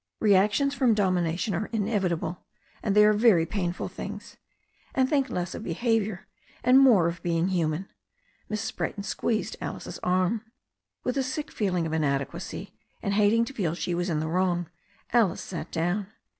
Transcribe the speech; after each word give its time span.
Reactions 0.19 0.73
from 0.73 0.95
domi 0.95 1.21
nation 1.21 1.53
are 1.53 1.67
inevitable. 1.71 2.43
And 2.81 2.95
they 2.95 3.05
are 3.05 3.13
very 3.13 3.45
painful 3.45 3.87
things. 3.87 4.35
And 4.95 5.07
think 5.07 5.29
less 5.29 5.53
of 5.53 5.63
behaviour 5.63 6.25
and 6.63 6.79
more 6.79 7.05
of 7.07 7.21
being 7.21 7.49
human." 7.49 7.87
Mrs. 8.49 8.75
Brayton 8.75 9.03
squeezed 9.03 9.57
Alice's 9.61 9.99
arn. 10.01 10.41
With 11.03 11.17
a 11.19 11.23
sick 11.23 11.51
feeling 11.51 11.85
of 11.85 11.93
inadequacy, 11.93 12.73
and 13.03 13.13
hating 13.13 13.45
to 13.45 13.53
feel 13.53 13.75
she 13.75 13.93
was 13.93 14.09
in 14.09 14.19
the 14.19 14.27
wrong, 14.27 14.71
Alice 15.13 15.41
sat 15.41 15.69
down. 15.71 16.07